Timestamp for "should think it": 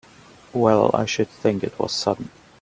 1.05-1.77